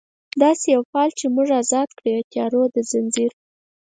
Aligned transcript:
داسي 0.41 0.67
یو 0.75 0.81
فال 0.91 1.09
چې 1.19 1.25
موږ 1.35 1.47
ازاد 1.61 1.89
کړي، 1.97 2.11
د 2.13 2.19
تیارو 2.31 2.63
د 2.73 2.77
ځنځیر 2.91 3.31